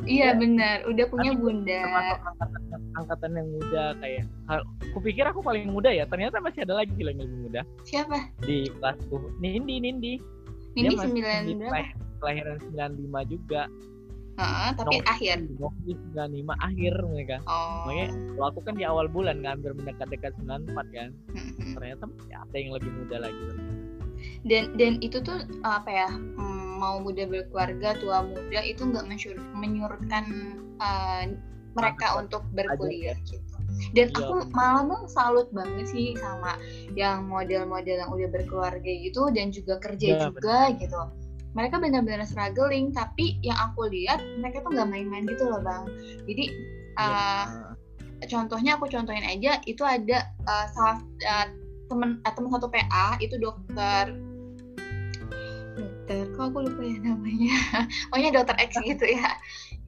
iya 0.06 0.38
benar, 0.38 0.86
udah 0.88 1.06
punya 1.10 1.32
Tapi 1.36 1.42
bunda. 1.42 1.82
Angkatan, 1.84 2.69
angkatan 2.98 3.38
yang 3.38 3.48
muda 3.54 3.84
kayak, 4.02 4.24
aku 4.50 4.98
pikir 5.04 5.26
aku 5.28 5.44
paling 5.46 5.70
muda 5.70 5.90
ya, 5.94 6.06
ternyata 6.10 6.42
masih 6.42 6.66
ada 6.66 6.82
lagi 6.82 6.94
yang 6.98 7.18
lebih 7.20 7.38
muda. 7.50 7.62
Siapa? 7.86 8.34
Di 8.42 8.70
kelasku, 8.80 9.18
Nindi, 9.38 9.76
Nindi. 9.82 10.14
Nindi 10.74 10.96
sembilan 10.98 11.42
berapa? 11.60 11.82
Kelahiran 12.20 12.58
sembilan 12.60 12.92
lima 13.00 13.22
juga. 13.28 13.62
Uh, 14.40 14.72
tapi 14.72 15.04
Novi, 15.04 15.08
akhir. 15.12 15.36
Novi 15.60 15.92
95 16.16 16.56
akhir 16.64 16.94
mereka. 17.12 17.38
Oh. 17.44 17.84
Makanya 17.84 18.08
kalau 18.16 18.48
aku 18.48 18.60
kan 18.64 18.76
di 18.80 18.84
awal 18.88 19.06
bulan 19.12 19.44
kan 19.44 19.60
hampir 19.60 19.76
mendekat-dekat 19.76 20.32
94 20.40 20.96
kan. 20.96 21.10
Ternyata 21.76 22.04
ya, 22.32 22.38
ada 22.48 22.56
yang 22.56 22.72
lebih 22.72 22.92
muda 23.04 23.18
lagi 23.28 23.42
ternyata. 23.52 23.84
Dan 24.48 24.64
dan 24.80 24.94
itu 25.04 25.20
tuh 25.20 25.44
apa 25.68 25.92
ya? 25.92 26.10
Hmm, 26.12 26.80
mau 26.80 27.04
muda 27.04 27.28
berkeluarga 27.28 28.00
tua 28.00 28.24
muda 28.24 28.60
itu 28.64 28.82
nggak 28.88 29.06
menyurutkan 29.60 30.24
uh, 30.80 31.28
mereka 31.78 32.16
Maka, 32.16 32.20
untuk 32.26 32.42
berkuliah 32.54 33.18
gitu. 33.26 33.50
Dan 33.94 34.12
iya. 34.12 34.18
aku 34.18 34.34
malah 34.52 35.06
salut 35.10 35.48
banget 35.54 35.90
sih 35.90 36.18
sama 36.18 36.58
yang 36.94 37.30
model-model 37.30 37.98
yang 38.06 38.12
udah 38.12 38.30
berkeluarga 38.30 38.92
gitu 38.92 39.30
dan 39.34 39.54
juga 39.54 39.78
kerja 39.80 40.08
ya, 40.18 40.20
juga 40.30 40.74
bener. 40.74 40.80
gitu. 40.82 41.02
Mereka 41.58 41.76
benar-benar 41.82 42.26
struggling 42.30 42.94
tapi 42.94 43.42
yang 43.42 43.58
aku 43.58 43.90
lihat 43.90 44.22
mereka 44.38 44.62
tuh 44.62 44.74
nggak 44.74 44.90
main-main 44.90 45.26
gitu 45.26 45.50
loh 45.50 45.62
bang. 45.62 45.84
Jadi 46.30 46.46
uh, 46.98 47.46
contohnya 48.30 48.78
aku 48.78 48.86
contohin 48.90 49.26
aja 49.26 49.58
itu 49.66 49.82
ada 49.82 50.30
uh, 50.46 50.66
salah 50.74 51.00
uh, 51.26 51.48
temen 51.90 52.22
uh, 52.22 52.34
temen 52.34 52.50
satu 52.54 52.70
PA 52.70 53.18
itu 53.18 53.38
dokter. 53.42 54.14
Dokter 55.74 56.26
kok 56.38 56.54
aku 56.54 56.70
lupa 56.70 56.82
ya 56.86 56.98
namanya? 57.02 57.58
Pokoknya 58.14 58.30
dokter 58.34 58.56
X 58.62 58.72
gitu 58.86 59.06
ya 59.10 59.34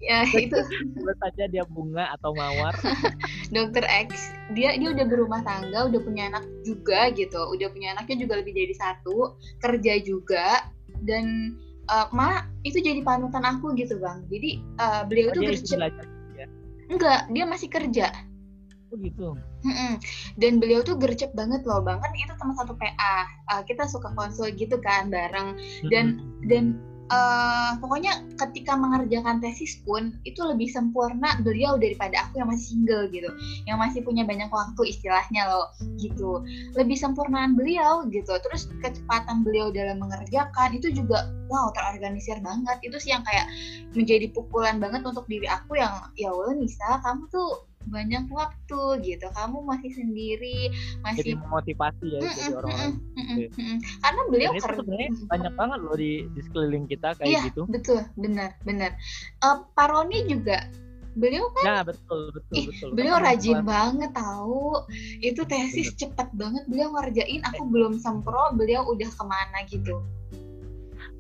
ya 0.02 0.26
itu. 0.34 0.58
sebut 0.98 1.18
saja 1.22 1.44
dia 1.48 1.64
bunga 1.70 2.10
atau 2.18 2.34
mawar. 2.34 2.74
Dokter 3.56 3.86
X 3.86 4.34
dia 4.58 4.76
dia 4.76 4.90
udah 4.92 5.06
berumah 5.06 5.42
tangga 5.46 5.88
udah 5.88 6.02
punya 6.02 6.34
anak 6.34 6.46
juga 6.66 7.14
gitu. 7.14 7.40
Udah 7.54 7.70
punya 7.70 7.94
anaknya 7.94 8.26
juga 8.26 8.42
lebih 8.42 8.54
dari 8.58 8.76
satu 8.76 9.38
kerja 9.62 9.94
juga 10.02 10.66
dan 11.06 11.56
uh, 11.90 12.10
malah 12.14 12.50
itu 12.66 12.82
jadi 12.82 13.02
panutan 13.06 13.46
aku 13.46 13.74
gitu 13.78 13.98
bang. 14.02 14.26
Jadi 14.28 14.62
uh, 14.82 15.02
beliau 15.06 15.32
oh, 15.32 15.34
itu 15.38 15.42
gercep 15.56 15.80
ya? 16.36 16.46
enggak 16.90 17.30
dia 17.32 17.46
masih 17.48 17.70
kerja. 17.72 18.08
Oh 18.92 19.00
gitu. 19.00 19.40
Dan 20.36 20.60
beliau 20.60 20.84
tuh 20.84 21.00
gercep 21.00 21.32
banget 21.32 21.64
loh 21.64 21.80
bang. 21.80 22.04
Kan 22.04 22.12
itu 22.12 22.34
teman 22.36 22.56
satu 22.60 22.76
PA 22.76 23.16
uh, 23.56 23.62
kita 23.64 23.88
suka 23.88 24.12
konsul 24.18 24.52
gitu 24.52 24.76
kan 24.84 25.08
bareng. 25.08 25.56
Dan 25.88 26.20
dan 26.52 26.91
uh, 27.12 27.72
pokoknya 27.84 28.24
ketika 28.40 28.74
mengerjakan 28.80 29.44
tesis 29.44 29.78
pun 29.84 30.16
itu 30.24 30.40
lebih 30.42 30.72
sempurna 30.72 31.36
beliau 31.44 31.76
daripada 31.76 32.26
aku 32.26 32.40
yang 32.40 32.50
masih 32.50 32.80
single 32.80 33.12
gitu. 33.12 33.30
Yang 33.68 33.78
masih 33.78 34.00
punya 34.08 34.24
banyak 34.24 34.48
waktu 34.50 34.82
istilahnya 34.88 35.52
loh 35.52 35.68
gitu. 36.00 36.42
Lebih 36.80 36.96
sempurnaan 36.96 37.60
beliau 37.60 38.08
gitu. 38.10 38.32
Terus 38.32 38.72
kecepatan 38.80 39.44
beliau 39.44 39.70
dalam 39.70 40.00
mengerjakan 40.00 40.74
itu 40.74 40.90
juga 40.96 41.30
wow 41.52 41.70
terorganisir 41.76 42.40
banget. 42.40 42.80
Itu 42.82 42.98
sih 42.98 43.12
yang 43.12 43.28
kayak 43.28 43.46
menjadi 43.94 44.32
pukulan 44.32 44.80
banget 44.80 45.04
untuk 45.04 45.28
diri 45.28 45.46
aku 45.52 45.78
yang 45.78 45.92
ya 46.16 46.32
Allah 46.32 46.56
Nisa 46.56 47.04
kamu 47.04 47.28
tuh 47.30 47.71
banyak 47.88 48.26
waktu 48.30 48.82
gitu. 49.02 49.28
Kamu 49.34 49.66
masih 49.66 49.92
sendiri 49.94 50.70
masih 51.02 51.22
jadi 51.24 51.34
memotivasi 51.40 52.06
ya 52.06 52.20
mm 52.20 52.28
-mm, 52.28 52.36
jadi 52.36 52.52
orang-orang 52.58 52.92
mm 52.94 53.24
-mm, 53.24 53.38
mm 53.58 53.78
karena 54.02 54.22
beliau 54.30 54.52
itu 54.54 54.68
sebenarnya 54.68 55.10
banyak 55.30 55.54
banget 55.58 55.80
loh 55.82 55.96
di, 55.98 56.12
di 56.34 56.42
sekeliling 56.46 56.86
kita 56.86 57.10
kayak 57.18 57.30
iya, 57.30 57.42
gitu. 57.50 57.62
betul. 57.68 58.02
Benar 58.18 58.50
benar. 58.64 58.92
Uh, 59.42 59.66
Paroni 59.74 60.28
juga 60.28 60.68
beliau 61.12 61.52
kan 61.60 61.64
nah 61.68 61.82
betul 61.84 62.32
betul 62.32 62.56
ih, 62.56 62.66
betul. 62.72 62.90
beliau 62.96 63.20
kan 63.20 63.26
rajin 63.28 63.60
banget 63.66 64.12
tahu. 64.16 64.86
Itu 65.20 65.42
tesis 65.50 65.92
betul. 65.94 66.00
cepet 66.08 66.28
banget. 66.38 66.64
Beliau 66.70 66.90
ngerjain 66.96 67.42
aku 67.48 67.64
belum 67.68 67.94
sempro 68.00 68.54
beliau 68.56 68.86
udah 68.88 69.10
ke 69.10 69.24
mana 69.24 69.60
gitu. 69.68 70.00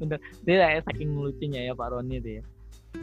Bener. 0.01 0.17
Dia 0.47 0.81
saking 0.81 1.13
lucunya 1.13 1.69
ya 1.69 1.73
Pak 1.77 1.93
Roni 1.93 2.17
itu 2.17 2.41
ya 2.41 2.43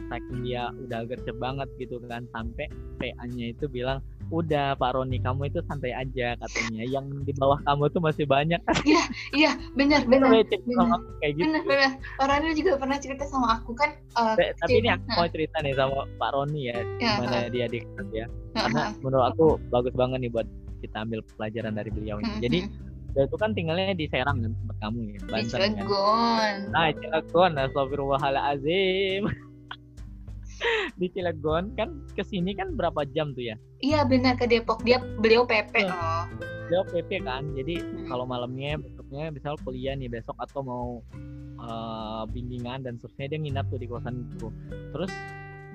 saking 0.09 0.41
dia 0.45 0.73
udah 0.73 1.05
gercep 1.05 1.37
banget 1.37 1.69
gitu 1.77 2.01
kan 2.05 2.25
sampai 2.33 2.65
PA-nya 2.99 3.53
itu 3.53 3.65
bilang 3.69 4.03
udah 4.29 4.77
Pak 4.77 4.93
Roni 4.93 5.17
kamu 5.21 5.49
itu 5.49 5.59
santai 5.65 5.93
aja 5.93 6.37
katanya. 6.37 6.85
Yang 6.85 7.25
di 7.25 7.33
bawah 7.37 7.57
kamu 7.65 7.89
tuh 7.89 8.01
masih 8.01 8.25
banyak. 8.29 8.61
Iya 8.89 9.03
iya 9.35 9.51
benar 9.77 10.07
benar 10.09 10.31
benar. 10.33 10.99
kayak 11.21 11.33
gitu. 11.37 11.45
Benar 11.45 11.63
benar. 11.65 11.91
Pak 12.17 12.25
Roni 12.29 12.49
juga 12.57 12.71
pernah 12.77 12.97
cerita 12.97 13.23
sama 13.29 13.47
aku 13.61 13.71
kan 13.77 13.89
uh, 14.17 14.33
tapi 14.37 14.81
ini 14.81 14.89
aku 14.93 15.05
mau 15.13 15.27
cerita 15.29 15.57
nih 15.61 15.73
sama 15.77 16.05
Pak 16.17 16.29
Roni 16.33 16.61
ya, 16.69 16.77
ya 17.01 17.17
gimana 17.17 17.37
uh, 17.45 17.49
dia 17.49 17.65
di 17.69 17.79
ya. 18.13 18.25
Karena 18.53 18.81
uh, 18.89 18.97
menurut 19.01 19.25
aku 19.33 19.45
bagus 19.69 19.93
banget 19.93 20.25
nih 20.25 20.31
buat 20.33 20.47
kita 20.79 20.97
ambil 21.05 21.19
pelajaran 21.35 21.73
dari 21.75 21.89
beliau 21.91 22.17
ini. 22.23 22.33
Jadi 22.39 22.59
dia 23.13 23.25
itu 23.25 23.37
kan 23.41 23.51
tinggalnya 23.57 23.97
di 23.97 24.05
Serang 24.05 24.37
kan 24.45 24.53
tempat 24.53 24.77
kamu 24.85 24.99
ya 25.09 25.19
Banten 25.25 25.41
di 25.41 25.81
Cilegon. 25.81 25.89
Kan? 25.89 26.55
nah 26.69 26.87
Cilegon 26.93 27.51
Astagfirullahaladzim 27.57 29.23
di 30.99 31.07
Cilegon 31.11 31.73
kan 31.75 31.89
ke 32.13 32.23
sini 32.23 32.55
kan 32.55 32.75
berapa 32.75 33.05
jam 33.15 33.31
tuh 33.33 33.53
ya? 33.53 33.55
Iya 33.79 34.03
benar 34.05 34.35
ke 34.35 34.45
Depok 34.45 34.83
dia 34.83 34.99
beliau 35.19 35.47
PP 35.47 35.87
loh. 35.87 35.95
Oh. 35.95 36.25
Beliau 36.69 36.83
PP 36.85 37.25
kan, 37.25 37.43
jadi 37.57 37.81
hmm. 37.81 38.05
kalau 38.05 38.29
malamnya 38.29 38.77
besoknya 38.77 39.33
misal 39.33 39.57
kuliah 39.65 39.97
nih 39.97 40.05
besok 40.05 40.37
atau 40.37 40.61
mau 40.61 40.87
uh, 41.57 42.23
bimbingan 42.29 42.85
dan 42.85 43.01
seterusnya 43.01 43.33
dia 43.33 43.39
nginap 43.41 43.65
tuh 43.73 43.81
di 43.81 43.87
kosan 43.89 44.29
itu. 44.37 44.47
Terus 44.93 45.11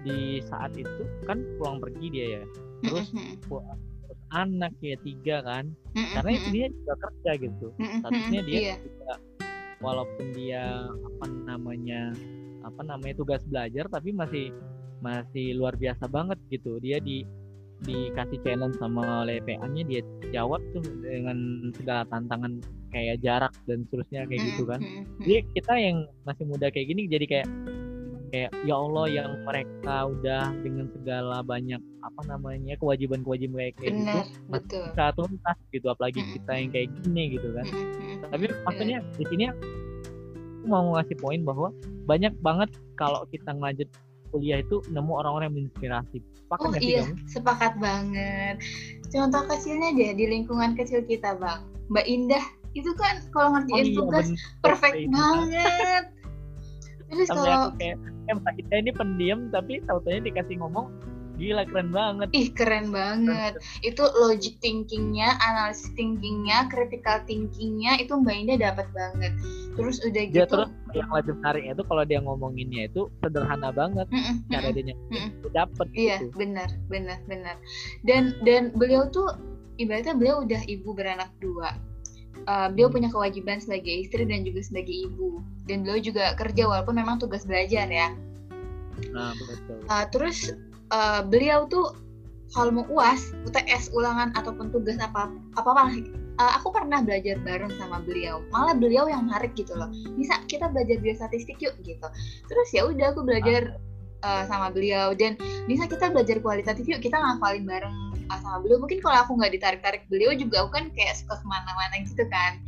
di 0.06 0.38
saat 0.46 0.70
itu 0.78 1.02
kan 1.26 1.42
pulang 1.58 1.82
pergi 1.82 2.06
dia 2.14 2.26
ya. 2.38 2.42
Terus 2.86 3.10
pulang, 3.50 3.80
anak 4.30 4.70
ya 4.78 4.94
tiga 5.02 5.42
kan, 5.42 5.74
karena 5.94 6.30
itu 6.30 6.46
dia 6.54 6.66
juga 6.70 6.94
kerja 7.02 7.30
gitu. 7.42 7.66
Statusnya 7.74 8.40
dia 8.46 8.58
yeah. 8.58 8.78
juga 8.78 9.12
walaupun 9.82 10.26
dia 10.32 10.88
apa 10.88 11.24
namanya 11.44 12.14
apa 12.64 12.80
namanya 12.80 13.14
tugas 13.20 13.44
belajar 13.44 13.84
tapi 13.92 14.16
masih 14.16 14.48
masih 15.04 15.60
luar 15.60 15.76
biasa 15.76 16.08
banget 16.08 16.40
gitu. 16.48 16.80
Dia 16.80 16.96
di 16.96 17.28
dikasih 17.84 18.40
challenge 18.40 18.80
sama 18.80 19.28
oleh 19.28 19.44
PA-nya 19.44 19.84
dia 19.84 20.00
jawab 20.32 20.64
tuh 20.72 20.80
dengan 21.04 21.68
segala 21.76 22.08
tantangan 22.08 22.64
kayak 22.88 23.20
jarak 23.20 23.52
dan 23.68 23.84
seterusnya 23.84 24.24
kayak 24.24 24.40
gitu 24.54 24.64
kan. 24.64 24.80
Jadi 25.20 25.40
kita 25.52 25.74
yang 25.76 26.08
masih 26.24 26.44
muda 26.48 26.72
kayak 26.72 26.88
gini 26.88 27.04
jadi 27.10 27.26
kayak 27.28 27.48
kayak 28.34 28.50
ya 28.66 28.74
Allah 28.74 29.06
yang 29.06 29.30
mereka 29.46 30.10
udah 30.10 30.50
dengan 30.58 30.90
segala 30.90 31.38
banyak 31.46 31.78
apa 32.02 32.20
namanya 32.26 32.74
kewajiban-kewajiban 32.82 33.54
kayak, 33.54 33.74
kayak 33.78 33.94
gitu 33.94 34.18
masih 34.50 34.78
bisa 34.90 35.04
tuntas 35.14 35.56
gitu 35.70 35.86
apalagi 35.86 36.20
kita 36.34 36.52
yang 36.58 36.70
kayak 36.74 36.88
gini 36.98 37.22
gitu 37.38 37.48
kan. 37.54 37.66
tapi 38.34 38.44
maksudnya 38.66 38.98
di 39.14 39.24
sini 39.30 39.44
aku 39.54 40.66
mau 40.66 40.98
ngasih 40.98 41.14
poin 41.22 41.46
bahwa 41.46 41.70
banyak 42.10 42.34
banget 42.42 42.74
kalau 42.98 43.22
kita 43.30 43.54
ngelanjut 43.54 43.86
kuliah 44.34 44.58
itu 44.58 44.82
nemu 44.90 45.12
orang-orang 45.14 45.46
yang 45.46 45.56
menginspirasi. 45.62 46.18
Sepakat 46.34 46.66
oh 46.66 46.72
iya, 46.82 47.02
kamu? 47.06 47.14
sepakat 47.30 47.72
banget. 47.78 48.56
Contoh 49.14 49.42
kecilnya 49.46 49.94
deh 49.94 50.10
di 50.18 50.24
lingkungan 50.26 50.74
kecil 50.74 51.06
kita, 51.06 51.38
Bang. 51.38 51.70
Mbak 51.94 52.06
Indah 52.10 52.44
itu 52.74 52.90
kan 52.98 53.22
kalau 53.30 53.54
ngerjain 53.54 53.78
oh, 53.78 53.86
iya, 53.86 53.94
tugas 53.94 54.26
perfect 54.58 54.98
banget. 55.14 56.04
Terus 57.14 57.28
kalau 57.30 57.70
kayak, 57.78 57.96
Indah 58.58 58.78
ini 58.82 58.90
pendiam 58.90 59.40
tapi 59.54 59.78
tahu-tahu 59.86 60.18
dikasih 60.26 60.58
ngomong 60.58 60.90
Gila 61.34 61.66
keren 61.66 61.90
banget. 61.90 62.28
Ih 62.30 62.48
keren 62.54 62.94
banget. 62.94 63.58
Itu 63.82 64.06
logic 64.14 64.62
thinkingnya, 64.62 65.34
analisis 65.42 65.90
thinkingnya, 65.98 66.70
critical 66.70 67.26
thinkingnya 67.26 67.98
itu 67.98 68.14
Mbak 68.14 68.36
Indah 68.38 68.58
dapat 68.70 68.86
banget. 68.94 69.32
Terus 69.74 69.98
udah 70.06 70.24
gitu. 70.30 70.38
Dia 70.38 70.46
terus 70.46 70.70
yang 70.94 71.10
lebih 71.10 71.34
menariknya 71.42 71.72
itu 71.74 71.84
kalau 71.90 72.04
dia 72.06 72.18
ngomonginnya 72.22 72.82
itu 72.86 73.10
sederhana 73.20 73.74
banget 73.74 74.06
mm 74.08 74.22
-mm, 74.22 74.36
cara 74.48 74.68
dia 74.70 74.84
mm 74.94 75.30
dapat. 75.54 75.86
Iya 75.94 76.16
gitu. 76.22 76.34
benar 76.38 76.70
benar 76.90 77.18
benar. 77.26 77.56
Dan 78.06 78.34
dan 78.42 78.74
beliau 78.74 79.06
tuh 79.10 79.34
ibaratnya 79.78 80.14
beliau 80.14 80.42
udah 80.42 80.62
ibu 80.66 80.90
beranak 80.94 81.30
dua. 81.38 81.74
Uh, 82.50 82.66
beliau 82.74 82.90
hmm. 82.90 82.98
punya 82.98 83.08
kewajiban 83.14 83.62
sebagai 83.62 83.94
istri 83.94 84.26
dan 84.26 84.42
juga 84.42 84.60
sebagai 84.66 84.90
ibu 84.90 85.38
dan 85.70 85.86
beliau 85.86 86.02
juga 86.02 86.34
kerja 86.34 86.66
walaupun 86.66 86.98
memang 86.98 87.22
tugas 87.22 87.46
belajar 87.46 87.86
ya. 87.86 88.10
Nah, 89.14 89.32
betul. 89.38 89.78
Uh, 89.86 90.04
terus 90.10 90.50
uh, 90.90 91.22
beliau 91.22 91.70
tuh 91.70 91.94
kalau 92.52 92.70
mau 92.70 92.86
uas, 92.90 93.34
UTS, 93.46 93.94
ulangan 93.94 94.34
ataupun 94.34 94.74
tugas 94.74 94.98
apa 94.98 95.30
apa 95.58 95.68
apa 95.74 95.82
uh, 96.38 96.52
aku 96.58 96.74
pernah 96.74 97.00
belajar 97.02 97.38
bareng 97.42 97.72
sama 97.78 98.02
beliau. 98.02 98.42
Malah 98.50 98.74
beliau 98.78 99.06
yang 99.06 99.26
narik 99.30 99.54
gitu 99.54 99.74
loh. 99.74 99.90
Bisa 100.18 100.42
kita 100.50 100.70
belajar 100.70 100.98
biostatistik 100.98 101.58
yuk 101.62 101.74
gitu. 101.86 102.06
Terus 102.50 102.68
ya 102.74 102.86
udah 102.88 103.14
aku 103.14 103.22
belajar 103.22 103.78
uh, 104.26 104.44
sama 104.48 104.70
beliau 104.74 105.14
dan 105.14 105.38
bisa 105.70 105.86
kita 105.86 106.10
belajar 106.10 106.40
kualitatif 106.42 106.84
yuk 106.88 107.00
kita 107.02 107.16
ngafalin 107.16 107.64
bareng 107.66 107.94
uh, 108.30 108.38
sama 108.42 108.62
beliau. 108.64 108.78
Mungkin 108.82 108.98
kalau 109.02 109.18
aku 109.22 109.38
nggak 109.38 109.52
ditarik-tarik 109.58 110.02
beliau 110.10 110.34
juga 110.34 110.66
aku 110.66 110.70
kan 110.74 110.84
kayak 110.94 111.14
suka 111.18 111.38
ke 111.38 111.46
mana-mana 111.46 111.94
gitu 112.02 112.24
kan. 112.28 112.58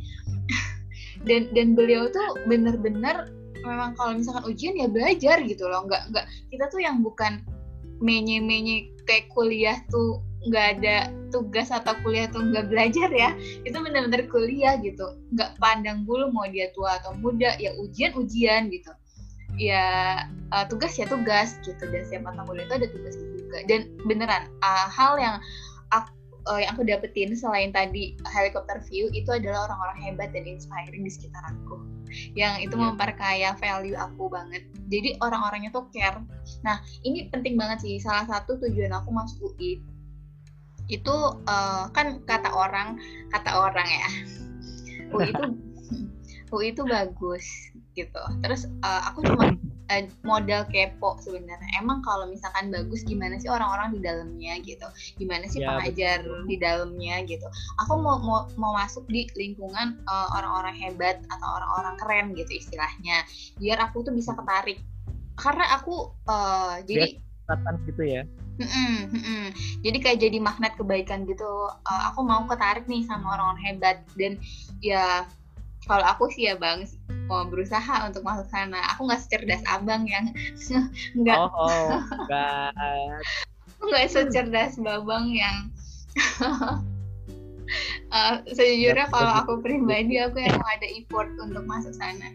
dan 1.27 1.49
dan 1.51 1.75
beliau 1.75 2.07
tuh 2.07 2.39
bener-bener 2.47 3.31
memang 3.67 3.97
kalau 3.99 4.15
misalkan 4.15 4.47
ujian 4.47 4.79
ya 4.79 4.87
belajar 4.87 5.43
gitu 5.43 5.67
loh. 5.67 5.83
Nggak 5.85 6.13
nggak 6.13 6.25
kita 6.53 6.65
tuh 6.71 6.79
yang 6.79 7.03
bukan 7.03 7.43
menye-menye 7.97 8.93
kayak 9.09 9.25
kuliah 9.33 9.81
tuh 9.89 10.21
nggak 10.45 10.65
ada 10.79 11.09
tugas 11.33 11.73
atau 11.73 11.97
kuliah 12.05 12.29
tuh 12.29 12.39
nggak 12.39 12.69
belajar 12.71 13.09
ya 13.11 13.33
itu 13.65 13.73
benar-benar 13.73 14.29
kuliah 14.29 14.77
gitu. 14.79 15.17
Nggak 15.33 15.57
pandang 15.57 16.05
bulu 16.05 16.29
mau 16.31 16.45
dia 16.47 16.69
tua 16.77 17.01
atau 17.01 17.17
muda 17.17 17.57
ya 17.57 17.73
ujian 17.81 18.13
ujian 18.15 18.69
gitu. 18.69 18.91
Ya 19.57 20.25
uh, 20.53 20.65
tugas 20.69 20.95
ya 20.95 21.09
tugas 21.09 21.57
gitu. 21.65 21.83
Dan 21.89 22.03
siapa 22.07 22.31
tahu 22.37 22.55
itu 22.55 22.73
ada 22.73 22.87
tugas 22.87 23.15
juga. 23.17 23.57
Dan 23.65 23.91
beneran 24.05 24.47
uh, 24.61 24.87
hal 24.87 25.17
yang 25.17 25.35
aku, 25.91 26.11
uh, 26.47 26.59
yang 26.61 26.71
aku 26.77 26.83
dapetin 26.85 27.33
selain 27.33 27.73
tadi 27.73 28.15
helikopter 28.29 28.79
view 28.87 29.11
itu 29.11 29.27
adalah 29.33 29.71
orang-orang 29.71 30.13
hebat 30.13 30.29
dan 30.31 30.45
inspiring 30.45 31.03
di 31.03 31.11
sekitar 31.11 31.43
aku. 31.43 31.81
Yang 32.39 32.71
itu 32.71 32.75
yeah. 32.79 32.83
memperkaya 32.87 33.49
value 33.59 33.99
aku 33.99 34.31
banget. 34.31 34.63
Jadi 34.87 35.19
orang-orangnya 35.19 35.75
tuh 35.75 35.91
care. 35.91 36.23
Nah 36.63 36.79
ini 37.03 37.27
penting 37.27 37.59
banget 37.59 37.83
sih. 37.83 37.99
Salah 37.99 38.23
satu 38.29 38.55
tujuan 38.63 38.95
aku 38.95 39.11
masuk 39.11 39.51
UI 39.51 39.83
itu 40.87 41.15
uh, 41.47 41.91
kan 41.91 42.23
kata 42.23 42.49
orang 42.51 42.99
kata 43.31 43.51
orang 43.51 43.87
ya. 43.87 44.09
UI 45.11 45.31
itu 45.31 45.43
UI 46.55 46.67
itu 46.71 46.83
bagus 46.87 47.45
gitu. 47.97 48.23
Terus 48.45 48.69
uh, 48.85 49.01
aku 49.11 49.25
cuma 49.25 49.51
uh, 49.91 50.05
modal 50.23 50.63
kepo 50.69 51.19
sebenarnya. 51.19 51.67
Emang 51.81 51.99
kalau 52.05 52.29
misalkan 52.29 52.71
bagus 52.71 53.03
gimana 53.03 53.35
sih 53.41 53.51
orang-orang 53.51 53.97
di 53.97 53.99
dalamnya 53.99 54.53
gitu? 54.63 54.87
Gimana 55.19 55.49
sih 55.49 55.59
ya, 55.59 55.75
pengajar 55.75 56.23
betul. 56.23 56.45
di 56.47 56.55
dalamnya 56.61 57.15
gitu? 57.27 57.47
Aku 57.83 57.99
mau 57.99 58.21
mau 58.21 58.47
mau 58.55 58.71
masuk 58.77 59.03
di 59.11 59.27
lingkungan 59.35 59.99
uh, 60.07 60.27
orang-orang 60.39 60.75
hebat 60.77 61.19
atau 61.27 61.47
orang-orang 61.57 61.95
keren 61.99 62.25
gitu 62.37 62.51
istilahnya. 62.55 63.25
Biar 63.59 63.81
aku 63.81 64.05
tuh 64.07 64.13
bisa 64.15 64.31
ketarik. 64.37 64.79
Karena 65.37 65.69
aku 65.75 66.15
uh, 66.25 66.81
jadi 66.85 67.26
biar 67.47 67.75
gitu 67.87 68.03
ya 68.03 68.23
Mm-mm, 68.57 69.13
mm-mm. 69.13 69.43
Jadi 69.85 69.97
kayak 70.01 70.17
jadi 70.17 70.37
magnet 70.41 70.73
kebaikan 70.73 71.29
gitu. 71.29 71.45
Uh, 71.85 72.03
aku 72.09 72.25
mau 72.25 72.41
ketarik 72.49 72.89
nih 72.89 73.05
sama 73.05 73.37
orang-orang 73.37 73.61
hebat 73.61 73.97
dan 74.17 74.41
ya 74.81 75.29
kalau 75.85 76.03
aku 76.03 76.25
sih 76.33 76.49
ya 76.49 76.57
bang 76.57 76.83
mau 77.29 77.45
berusaha 77.45 78.09
untuk 78.09 78.25
masuk 78.25 78.49
sana. 78.49 78.81
Aku 78.97 79.05
nggak 79.05 79.21
secerdas 79.21 79.61
abang 79.69 80.09
yang 80.09 80.33
nggak. 81.21 81.37
Oh, 81.37 81.53
oh 81.53 82.01
aku 83.77 83.83
nggak 83.93 84.09
secerdas 84.09 84.73
babang 84.81 85.29
yang. 85.29 85.69
uh, 88.09 88.41
sejujurnya 88.57 89.05
kalau 89.13 89.31
aku 89.37 89.61
pribadi 89.61 90.17
aku 90.17 90.41
yang 90.41 90.57
ada 90.65 90.87
effort 90.97 91.29
untuk 91.37 91.61
masuk 91.69 91.93
sana. 91.93 92.33